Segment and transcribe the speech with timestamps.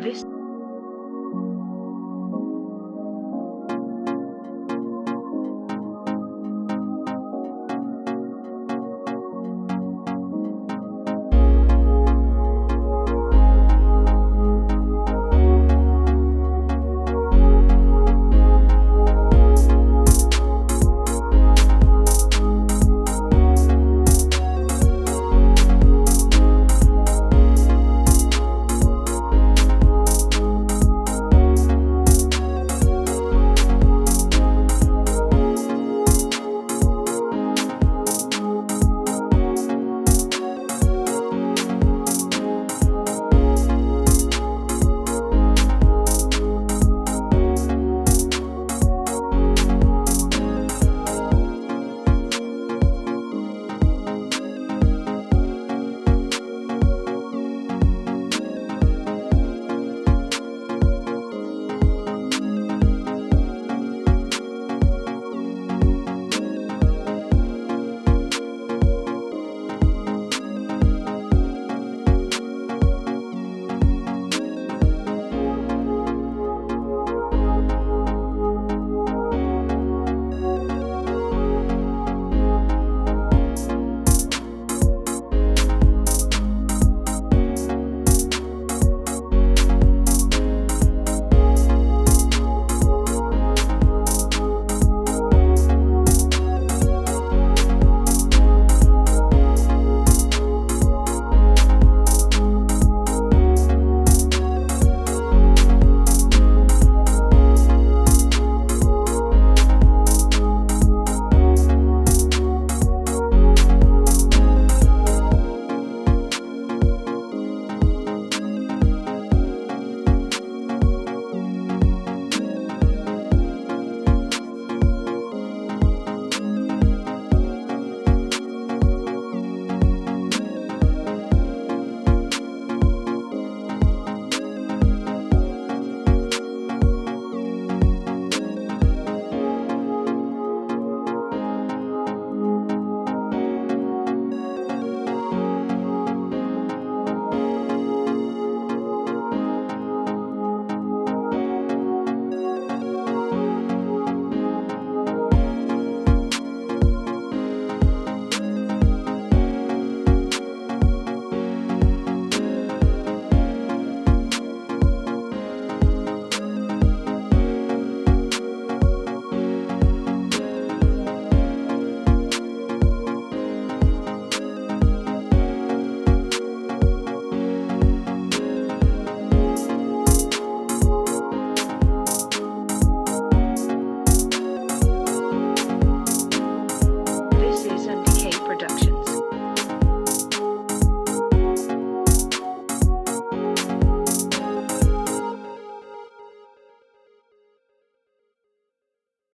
[0.00, 0.24] This